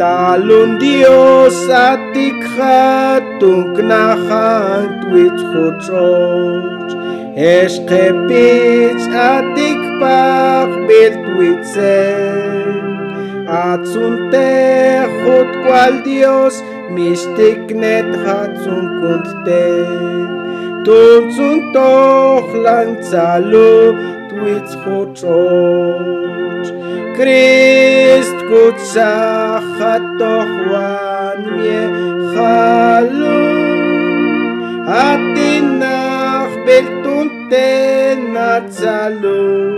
Talon 0.01 0.81
Dios 0.81 1.69
atikhatung 1.69 3.77
knahan 3.77 5.05
twitch 5.05 5.45
khotroch 5.53 6.97
Eshkepich 7.37 9.05
atikpach 9.13 10.73
bil 10.89 11.13
twitzen 11.27 12.81
Atsunte 13.45 14.49
khut 15.21 15.53
kwal 15.69 16.01
Dios 16.09 16.65
mistiknet 16.97 18.09
hatsun 18.25 19.05
kunte 19.05 19.69
Tunsun 20.89 21.77
toch 21.77 22.49
lang 22.65 22.97
tsalu 23.05 23.93
twitch 24.33 24.73
khotroch 28.51 29.71
Christ 30.51 30.51
kutsahatohwan 30.67 31.39
mie 31.55 31.87
halun 32.35 34.59
Atinach 34.91 36.51
beltunten 36.67 38.35
atzalun 38.35 39.71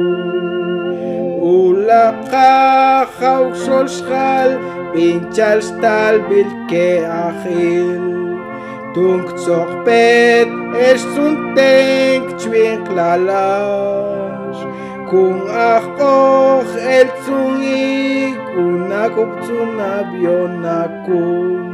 pinchal 4.95 5.59
stal 5.69 6.15
bil 6.29 6.51
ke 6.71 6.91
achil 7.05 8.03
Tunk 8.95 9.27
zoch 9.45 9.75
pet 9.87 10.49
es 10.89 11.03
un 11.25 11.35
denk 11.57 12.27
chwin 12.43 12.79
klalash 12.89 14.63
Kung 15.11 15.41
ach 15.51 15.89
och 16.01 16.71
el 16.99 17.09
zungi 17.25 17.89
kunakup 18.55 19.33
zunabionakum 19.47 21.65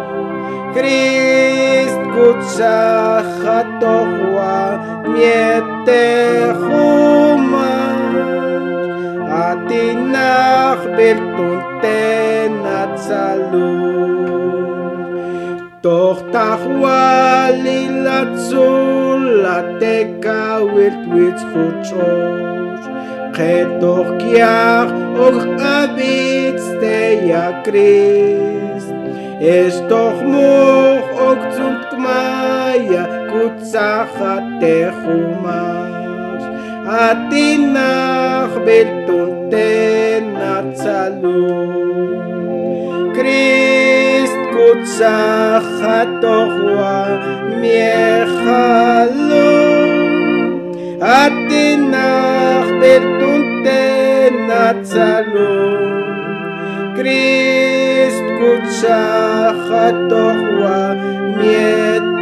Christ 0.72 2.00
kutsa 2.16 3.20
khatohwa 3.44 4.56
miete 5.12 6.08
khuma 6.64 7.76
atinach 9.52 10.80
beltunte 10.96 12.00
natsalun 12.64 14.23
doch 15.84 16.20
tachwali 16.32 17.80
latzul 18.04 19.22
lateka 19.44 20.38
wilt 20.74 21.02
wit 21.12 21.40
khuchosh 21.50 22.86
khetoch 23.36 24.10
kiach 24.20 24.92
och 25.26 25.38
abits 25.72 26.66
te 26.80 27.00
ya 27.30 27.46
Christ 27.66 28.90
es 29.56 29.74
doch 29.92 30.18
moch 30.32 31.08
och 31.28 31.42
zum 31.56 31.76
kmaya 31.90 33.04
kutsachat 33.28 34.44
te 34.64 34.76
chumash 35.02 36.46
atinach 37.04 38.54
beltunte 38.66 39.70
natsalun 40.40 41.68
Christ 43.16 43.73
kutsachat 44.84 46.20
tochwa 46.20 47.16
miechalun 47.60 49.00
atinach 51.00 52.68
beltunte 52.80 53.80
natsalun 54.48 55.72
Christ 56.96 58.26
kutsachat 58.38 59.96
tochwa 60.12 60.76
mietechumash 61.40 62.20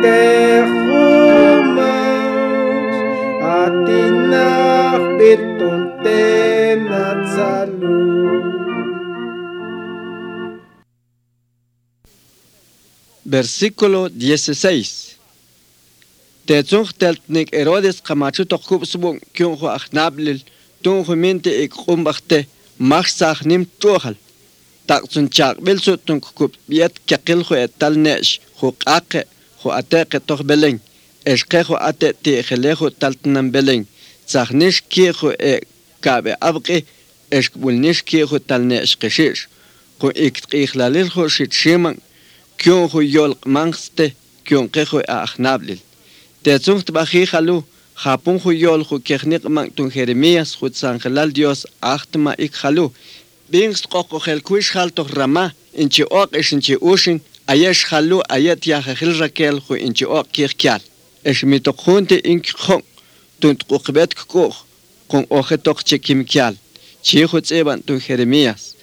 atinach 3.59 5.05
beltunte 5.19 5.82
versículo 13.33 14.11
16. 14.11 15.17
Tetzungteltnik 16.47 17.49
Herodes 17.53 18.03
Kamachutok 18.03 18.63
Hubsbung 18.69 19.19
Kyunhu 19.33 19.67
Achnablil 19.69 20.41
Tunhumente 20.83 21.51
Ikrumbarte 21.65 22.47
Machsach 22.79 23.41
Nim 23.49 23.65
Tuchal. 23.81 24.17
Taksun 24.87 25.31
Chakbel 25.31 25.79
Sutun 25.81 26.21
Kukup 26.21 26.53
Yet 26.69 26.95
Kakilhu 27.09 27.55
Etalnesh 27.65 28.41
Hukake 28.61 29.25
Huateke 29.63 30.19
Tochbeling. 30.21 30.79
Eshkehu 31.25 31.75
Ate 31.89 32.13
Tichelehu 32.23 32.91
Taltnam 33.01 33.51
Beling. 33.51 33.87
Zachnish 34.29 34.83
Kihu 34.93 35.33
E 35.53 35.61
Kabe 36.03 36.33
Abke 36.49 36.85
Eshkbulnish 37.31 38.03
Kihu 38.05 38.37
Talnesh 38.49 38.99
Keshish. 39.01 39.47
Ku 39.99 40.09
Iktiklalilhu 40.27 41.23
Shitshiman 41.35 41.97
کیون 42.63 42.89
خو 42.89 43.03
یول 43.03 43.35
منخست 43.47 44.03
کیون 44.45 44.69
که 44.69 44.85
خو 44.85 45.01
اخنابلیل 45.09 45.79
تیزونخت 46.45 46.91
بخی 46.91 47.27
خلو 47.27 47.63
خاپون 47.95 48.39
خو 48.39 48.53
یول 48.53 48.83
خو 48.83 48.99
کخنیق 48.99 49.47
منگتون 49.47 49.91
هرمیاس 49.91 50.55
خود 50.55 50.75
سانخلال 50.75 51.31
دیوز 51.31 51.67
اخت 51.83 52.17
ما 52.17 52.33
ایک 52.39 52.55
خلو 52.55 52.89
بینگست 53.51 53.87
قاقو 53.87 54.19
خلکویش 54.19 54.71
خل 54.71 54.89
تو 54.89 55.03
رما 55.03 55.51
انچی 55.75 56.03
آقش 56.03 56.53
انچی 56.53 56.75
اوشن 56.75 57.21
ایش 57.49 57.85
خلو 57.85 58.21
ایت 58.31 58.67
یا 58.67 58.81
خیل 58.81 59.23
رکل 59.23 59.59
خو 59.59 59.77
انچی 59.81 60.05
آق 60.05 60.27
کیخ 60.33 60.55
اش 61.25 61.45
می 61.45 61.61
تو 61.61 61.73
خونت 61.73 62.13
این 62.13 62.41
کی 62.41 62.53
خون 62.53 62.83
تونت 63.41 63.61
قوقبت 63.69 64.15
کوخ 64.15 64.57
کن 65.09 65.25
آخه 65.31 65.57
تو 65.57 65.75
چه 65.85 65.99
کیم 65.99 66.27
چی 67.03 67.27
خود 67.27 67.45
سیبان 67.45 67.83
تو 67.87 67.99
هرمیاس 68.09 68.75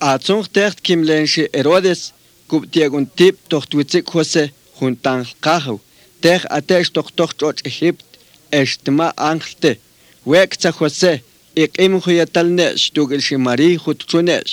آتونخت 0.00 0.52
تخت 0.58 0.84
کیم 0.84 1.02
لنشی 1.02 1.48
ارودس 1.54 2.12
куптиагун 2.50 3.06
тип 3.06 3.36
тортуицик 3.48 4.10
хосе 4.12 4.52
хунтан 4.78 5.20
кахав 5.44 5.78
тех 6.20 6.42
атеш 6.58 6.90
тохторч 6.90 7.58
эхипт 7.68 8.06
эштма 8.50 9.08
анхлте 9.16 9.78
век 10.26 10.50
цахосе 10.56 11.22
икэм 11.54 12.00
хуяталне 12.00 12.66
штугэл 12.82 13.20
шимари 13.28 13.76
хутчунеш 13.76 14.48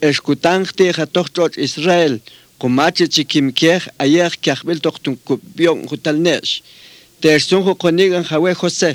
эшкутанхте 0.00 0.92
хатохторч 0.92 1.54
Израиль 1.66 2.22
кумачи 2.60 3.06
чикимкех 3.14 3.82
аях 3.98 4.32
кяхбел 4.44 4.78
тохтун 4.80 5.16
кубион 5.26 5.86
хуталнеш 5.88 6.62
тэрсүн 7.20 7.62
хукуниган 7.64 8.24
хавэ 8.24 8.54
хосе 8.54 8.90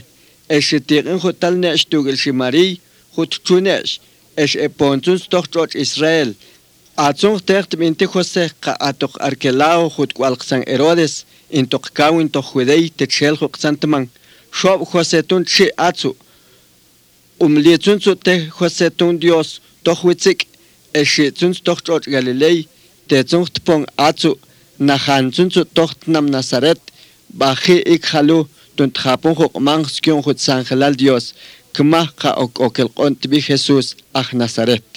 эшитигэн 0.57 1.19
хуталнеш 1.19 1.81
штугэл 1.81 2.17
шимари 2.23 2.81
хутчунеш 3.13 4.01
эш 4.35 4.51
эпонцунс 4.55 5.23
тохторч 5.33 5.71
Израиль 5.75 6.33
Atzon 6.99 7.39
tertmente 7.39 8.05
José 8.13 8.49
atok 8.89 9.13
arkelao 9.27 9.83
jutkualxan 9.95 10.63
Herodes, 10.67 11.13
intokkaw 11.59 12.19
intojuidei 12.19 12.89
techel 12.97 13.35
juxanteman, 13.39 14.09
shob 14.51 14.83
José 14.91 15.19
tun 15.23 15.45
chi 15.51 15.69
atzu, 15.87 16.11
umlietzunzu 17.45 18.13
te 18.25 18.33
José 18.57 18.89
tun 18.97 19.15
Dios, 19.23 19.61
tojuitzik, 19.85 20.39
eshitzunz 21.01 21.63
tochot 21.63 22.03
Galilei, 22.13 22.67
tetzun 23.07 23.47
tpon 23.55 23.87
atzu, 24.09 24.35
nahantzunzu 24.87 25.63
tocht 25.77 25.99
nam 26.13 26.25
Nazaret, 26.35 26.81
baji 27.39 27.77
ik 27.95 28.11
halu, 28.11 28.41
tun 28.75 28.91
tjapon 28.91 29.39
jukman 29.39 29.87
skion 29.95 30.19
jutsangelal 30.25 30.99
Dios, 30.99 31.31
kmah 31.75 32.11
ka 32.19 32.35
ok 32.43 32.59
okelqon 32.67 33.15
tbi 33.21 33.39
Jesús, 33.47 33.95
aj 34.19 34.35
Nazaret. 34.41 34.88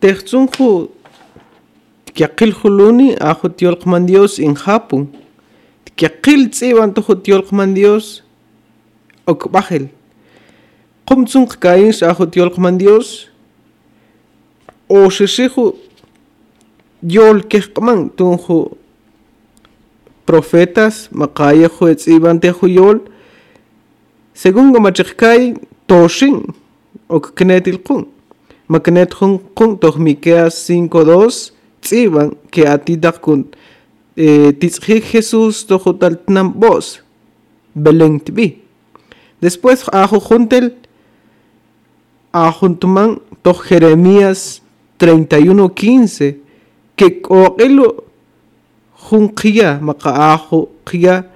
Texunju 0.00 0.90
tiakil 2.14 2.52
juluni 2.54 3.16
ajo 3.18 3.48
tiolkman 3.48 4.06
Dios 4.06 4.38
en 4.38 4.54
Japón. 4.54 5.08
Tiakil 5.96 6.50
tseban 6.50 6.94
tojo 6.94 7.18
tiolkman 7.18 7.74
Dios 7.74 8.22
okbajel. 9.26 9.88
Kumtsun 11.04 11.46
kains 11.46 12.02
ajo 12.02 12.26
tiolkman 12.26 12.78
Dios. 12.78 13.26
O 14.88 15.10
shesheju 15.10 15.74
yol 17.02 17.42
kekman 17.50 18.10
tunju 18.14 18.78
profetas 20.26 21.08
makayejo 21.10 21.88
etsiban 21.90 22.38
tejo 22.38 22.70
yol. 22.70 23.02
Según 24.34 24.70
gomachekkai 24.72 25.58
toshin 25.90 26.54
ok 27.08 27.34
knetilkun. 27.34 28.06
Magnet 28.68 29.14
Hong 29.14 29.38
Kong 29.54 29.78
Miqueas 29.96 30.68
5.2 30.68 31.52
Tziban 31.80 32.36
que 32.50 32.66
a 32.66 32.76
ti 32.76 32.96
da 32.96 33.12
con 33.12 33.46
eh, 34.14 34.52
Tizhik 34.52 35.04
Jesús 35.04 35.66
Tojotal 35.66 36.18
Tnambos 36.18 37.02
Belén 37.74 38.20
Tbi. 38.20 38.62
Después 39.40 39.84
a 39.90 40.06
Juntel 40.06 40.76
a 42.32 42.52
Juntuman 42.52 43.22
to 43.42 43.54
Jeremías 43.54 44.60
31.15 44.98 46.36
que 46.94 47.22
coelo 47.22 48.04
Junkia 48.92 49.78
Macaajo 49.80 50.68
Kia 50.84 51.30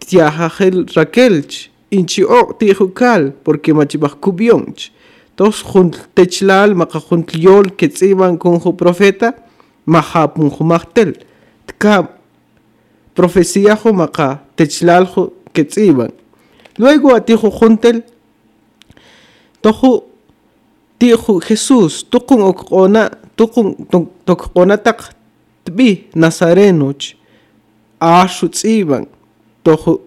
Tiajajel 0.00 0.86
Raquelch 0.94 1.70
Inchi 1.90 2.24
O 2.24 2.54
Tijukal 2.54 3.32
porque 3.42 3.72
Machibas 3.72 4.14
Kubionch 4.16 4.92
tos 5.36 5.62
junt 5.62 5.94
techlal 6.14 6.74
maqa 6.74 7.00
junt 7.00 7.34
yol 7.34 7.70
que 7.76 7.88
tsiban 7.88 8.36
con 8.38 8.60
ju 8.60 8.72
profeta 8.72 9.34
majapun 9.86 10.50
ju 10.50 10.64
mahtel 10.64 11.10
tka 11.66 12.08
profecía 13.14 13.76
ju 13.82 13.92
maqa 13.92 14.28
techlal 14.56 15.06
ju 15.12 15.32
que 15.52 15.64
tsiban 15.64 16.10
luego 16.78 17.14
ati 17.14 17.32
ju 17.32 17.50
juntel 17.58 18.02
toju 19.62 20.02
tiju 20.98 21.40
Jesús 21.48 22.04
tukun 22.10 22.42
okona 22.42 23.10
tukun 23.36 23.74
tokona 24.24 24.76
tak 24.76 25.14
tbi 25.64 26.06
nazarenoch 26.14 27.14
ashu 28.00 28.48
tsiban 28.48 29.06
toju 29.64 30.00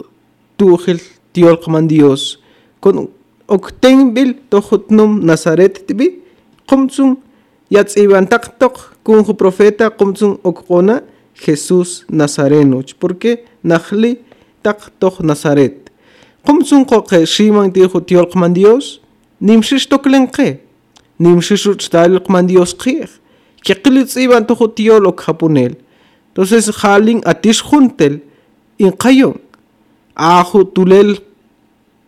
tujil 0.58 1.00
tiolqman 1.34 1.88
Dios. 1.88 2.40
Con 2.80 3.10
Octenbil 3.48 4.36
tohutnum 4.50 5.20
Nazaret 5.26 5.88
tibi, 5.88 6.22
Comtsun 6.68 7.18
yatzibantaktok 7.70 8.98
kunju 9.04 9.34
profeta 9.38 9.90
Comtsun 9.90 10.40
okona 10.44 11.02
Jesús 11.36 12.06
Nazareno. 12.10 12.82
¿Por 13.00 13.18
qué? 13.18 13.46
Nachli 13.64 14.20
taktok 14.64 15.20
Nazaret. 15.22 15.92
Comtsun 16.46 16.86
koke 16.86 17.26
shiman 17.26 17.72
tihu 17.72 18.02
tiolkman 18.02 18.54
Dios, 18.54 19.00
nimshish 19.42 19.88
toklenke, 19.90 20.60
nimshish 21.20 21.68
uchtalkman 21.68 22.48
Dios 22.48 22.74
kir. 22.74 23.10
Kekilitz 23.64 24.16
iban 24.18 24.46
tohu 24.46 24.68
tiolok 24.68 25.22
japonel. 25.26 25.76
Entonces, 26.30 26.70
Halin 26.82 27.22
atish 27.26 27.64
juntel, 27.64 28.20
inkayon. 28.78 29.40
Ajo 30.16 30.64
tulel 30.64 31.18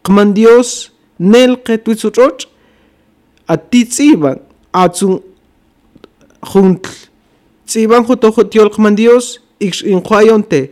kman 0.04 0.34
Dios, 0.34 0.92
nel 1.20 1.58
que 1.64 1.78
tu 1.78 1.96
suroch 1.96 2.18
a 2.18 2.28
nelqe 2.28 2.46
tuitsuch'och' 2.46 2.48
atitz'iban 3.48 4.38
atzun 4.74 5.22
juntl. 6.42 6.90
Tz'iban 7.66 8.06
jutojut 8.06 8.54
yolqman 8.56 8.96
dios 8.96 9.40
ix'inqhuayonte 9.60 10.72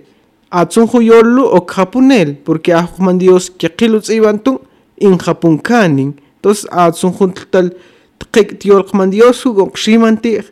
atzun 0.51 0.87
juyollu 0.87 1.43
okjapunel 1.57 2.35
porque 2.45 2.73
a 2.73 2.79
ajman 2.79 3.17
dios 3.17 3.49
keqilu 3.49 3.99
tz'ibantun 4.01 4.59
injapunkanin 4.99 6.13
tos 6.41 6.67
atzun 6.71 7.11
juntl 7.11 7.71
tqik 8.19 8.59
tiolqman 8.59 9.09
dios 9.09 9.43
jugoqximantij 9.43 10.51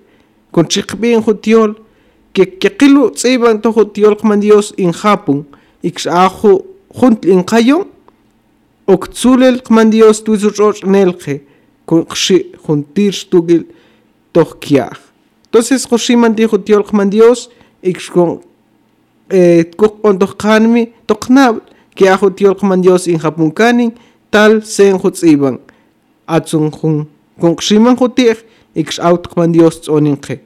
konchiqb'in 0.51 1.21
jutiol 1.25 1.75
kekeqilu 2.34 3.12
tz'iban 3.12 3.62
tojo 3.62 3.86
tiolqman 3.86 4.39
dios 4.39 4.73
injapun 4.77 5.45
ix'aju 5.84 6.53
juntl 6.99 7.29
inqayon 7.29 7.92
Oktzulel 8.87 9.61
kmandios 9.63 10.23
tuizuchoch 10.23 10.83
nelche, 10.83 11.41
kunkshi 11.87 12.51
juntir 12.65 13.13
stugil 13.13 13.65
tochkiach. 14.33 14.99
Entonces, 15.45 15.85
Joshiman 15.85 16.35
dijo 16.35 16.57
tiol 16.57 16.83
kmandios, 16.83 17.49
ikshkon 17.83 18.41
eh, 19.29 19.63
tkukpon 19.71 20.19
tochkanmi 20.19 20.87
tochnab, 21.07 21.61
kiajo 21.95 22.29
tiol 22.29 22.55
kmandios 22.59 23.07
in 23.07 23.19
japunkanin, 23.21 23.93
tal 24.31 24.61
sen 24.65 24.99
jutziban. 24.99 25.59
Atsun 26.27 26.71
jun 26.71 27.05
kunkshiman 27.39 27.95
jutich, 27.99 28.43
ikshaw 28.75 29.17
tkmandios 29.21 29.79
tzoninche. 29.81 30.41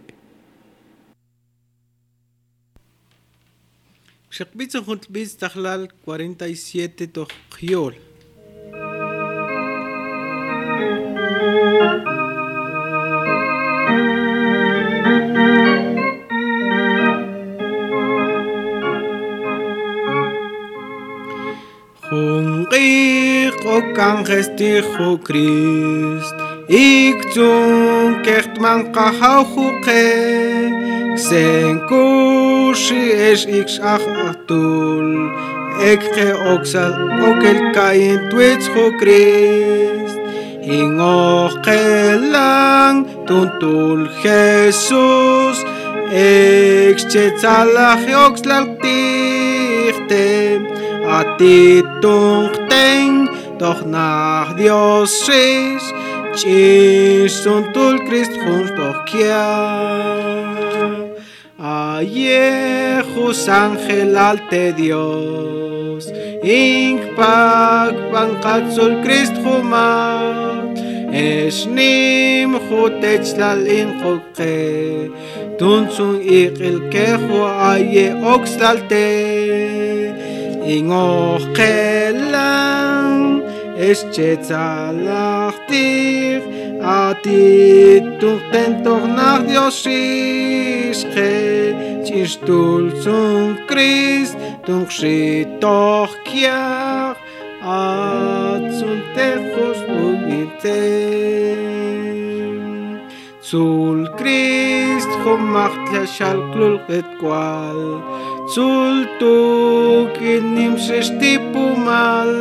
Shakbitsa 4.30 4.84
juntbiz 4.86 5.38
tahlal 5.40 5.88
47 6.06 7.08
tochkiol. 7.08 8.07
Ich 22.80 23.66
o 23.66 23.82
kanges 23.96 24.48
dich 24.56 24.86
o 25.00 25.18
Christ, 25.18 26.36
ich 26.68 27.20
zum 27.34 28.22
kecht 28.22 28.62
man 28.62 28.92
kachau 28.92 29.42
chuke, 29.52 30.06
xen 31.16 31.76
kushi 31.90 33.04
es 33.30 33.42
ich 33.46 33.70
schach 33.76 34.08
atul, 34.30 35.08
ich 35.92 36.06
ke 36.14 36.28
oksa 36.54 36.86
okel 37.30 37.60
kain 37.74 38.20
twits 38.30 38.68
o 38.84 38.86
Christ, 39.00 40.18
in 40.62 41.00
ochelang 41.02 42.98
tuntul 43.26 44.00
Jesus, 44.24 45.58
ich 46.14 47.02
chetzalach 47.12 48.06
oksla 48.26 48.60
tichtech, 48.82 50.47
ti 51.38 51.84
tungten 52.02 53.30
doch 53.58 53.86
nach 53.86 54.56
Dios 54.56 55.28
es 55.30 55.84
chis 56.40 57.46
und 57.46 57.74
tul 57.74 58.00
Christ 58.08 58.34
juntos 58.44 58.76
doch 58.78 59.06
kia 59.06 59.48
Ayejus 61.60 63.50
ángel 63.50 64.16
alte 64.16 64.74
Dios 64.74 66.06
ink 66.44 67.02
pak 67.16 67.96
bankatzul 68.12 69.02
Christ 69.04 69.36
jumat 69.44 70.78
Esnim 71.12 72.52
jutechlal 72.70 73.66
inqoqe 73.80 75.10
tunsun 75.58 76.22
iqil 76.22 76.78
kejo 76.94 77.42
aye 77.72 78.08
oxlalte 78.34 79.97
ingoqelan 80.76 83.08
eschetzalachtir 83.90 86.42
ati 86.84 88.04
tuqten 88.20 88.72
tornach 88.84 89.42
Dios 89.48 89.80
ische 89.88 91.32
chistul 92.06 92.84
zum 93.04 93.56
Christ 93.70 94.36
tunqshitoch 94.66 96.14
kiach 96.28 97.18
atsun 97.64 99.00
tejos 99.16 99.80
bugitem 99.88 101.78
Zul 103.48 104.00
Christ 104.20 105.12
gemacht 105.24 105.80
der 105.94 106.06
Schalklul 106.06 106.82
et 106.90 107.06
Zul 107.20 108.04
tu 109.20 110.08
kinim 110.18 110.80
sestipu 110.80 111.76
mal 111.76 112.32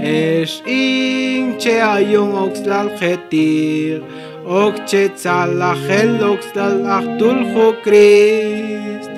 Es 0.00 0.62
inche 0.64 1.82
ayung 1.82 2.32
oxlal 2.46 2.88
getir 2.98 4.00
Okche 4.46 5.10
tzalachel 5.12 6.22
oxlal 6.32 6.76
achtul 6.98 7.38
jo 7.52 7.66
Christ 7.84 9.10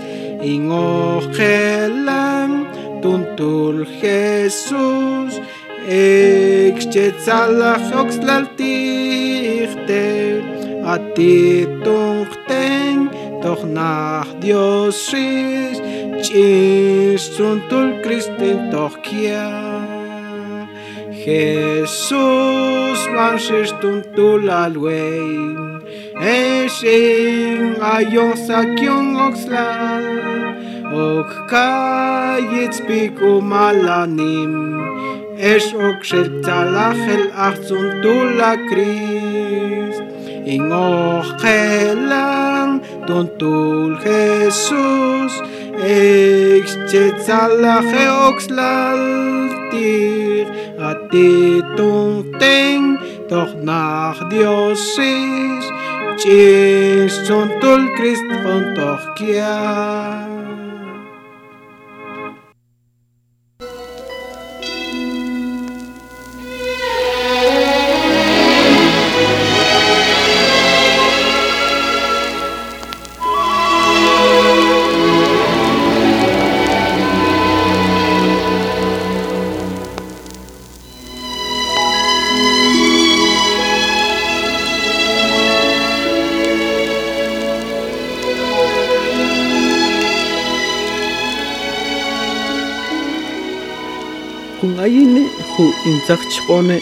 Ingochelam 0.42 2.50
tuntul 3.02 3.76
Jesus 4.00 5.32
Exchetzalach 5.86 7.88
oxlal 8.02 8.44
tichte 8.58 10.06
a 10.84 10.98
ti 11.14 11.66
tungten 11.84 13.08
doch 13.42 13.64
nach 13.64 14.26
Dios 14.40 15.12
is 15.12 15.78
chis 16.22 17.36
tul 17.36 18.00
Christen 18.02 18.70
doch 18.70 19.02
kia 19.02 19.50
Jesus 21.10 23.00
manches 23.14 23.74
tuntul 23.80 24.50
alwein 24.50 25.82
Esin 26.22 27.82
ayon 27.82 28.38
sakyong 28.38 29.18
oxlal 29.18 30.06
Ok 30.92 31.30
kayit 31.50 32.78
spiku 32.78 33.42
malanim 33.42 34.78
Es 35.42 35.74
ok 35.74 35.98
shel 36.06 36.30
talachel 36.46 37.34
achzun 37.34 37.98
tula 37.98 38.54
Christ. 38.70 40.06
Ingochelang 40.46 42.51
tuntul 43.06 43.98
Jesus 44.04 45.32
Exchetzalache 45.82 48.04
oxlaltir 48.28 50.46
Atitungten 50.90 52.82
doch 53.28 53.54
nach 53.62 54.28
Dios 54.28 54.98
is 54.98 55.64
Chis 56.22 57.14
tuntul 57.26 57.82
Christ 57.96 58.30
von 58.42 58.62
intzaqchq'one 95.90 96.78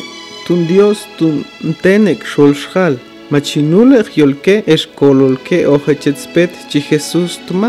tun 0.46 0.60
Dios 0.70 0.98
tun 1.18 1.36
ntenek 1.70 2.20
xolxal 2.32 2.94
machinulej 3.32 4.08
yolke 4.20 4.54
exkololke 4.74 5.58
ojechetzpet 5.74 6.52
chi 6.68 6.80
Jesús 6.88 7.32
tuma 7.46 7.68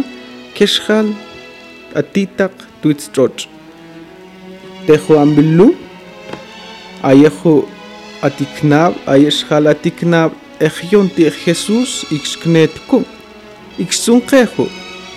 kexjal 0.56 1.08
atitaq 2.00 2.54
tuitztzoch 2.82 3.42
tejo 4.86 5.14
ambilu 5.24 5.68
ayejo 7.10 7.56
atiknab 8.28 8.94
Ayeshal 9.14 9.66
atiknab 9.74 10.32
ejyonti 10.68 11.24
Jesús 11.44 11.92
ikxknetku 12.16 13.02
ikxsunqejo 13.84 14.66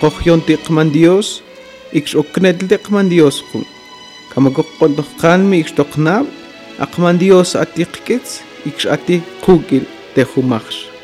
qojyonti 0.01 0.57
qman 0.65 0.89
Dios 0.95 1.27
ikxoknetlte 1.99 2.77
qman 2.85 3.09
Dios 3.13 3.37
kun 3.51 3.65
გამაგოყონდოხანმი 4.35 5.57
იქშტოხნა 5.63 6.15
აყმანდიოს 6.83 7.51
ატიყკიც 7.63 8.33
იქშ 8.69 8.83
ატი 8.95 9.17
ხუკილ 9.43 9.85
დეხუმახშ. 10.15 10.94